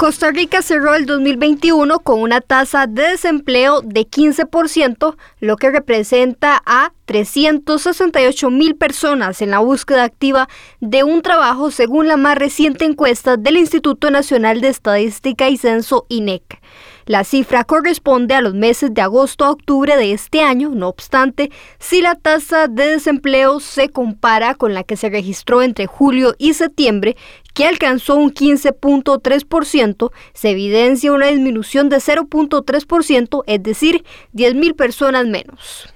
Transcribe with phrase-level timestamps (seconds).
[0.00, 6.62] Costa Rica cerró el 2021 con una tasa de desempleo de 15%, lo que representa
[6.64, 10.48] a 368 mil personas en la búsqueda activa
[10.80, 16.06] de un trabajo según la más reciente encuesta del Instituto Nacional de Estadística y Censo
[16.08, 16.62] INEC.
[17.10, 21.50] La cifra corresponde a los meses de agosto a octubre de este año, no obstante,
[21.80, 26.54] si la tasa de desempleo se compara con la que se registró entre julio y
[26.54, 27.16] septiembre,
[27.52, 35.92] que alcanzó un 15.3%, se evidencia una disminución de 0.3%, es decir, 10.000 personas menos.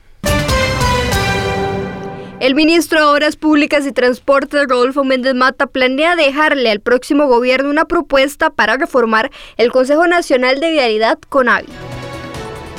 [2.45, 7.71] El ministro de Obras Públicas y Transportes, Rodolfo Méndez Mata, planea dejarle al próximo gobierno
[7.71, 11.68] una propuesta para reformar el Consejo Nacional de Vialidad CONAVI.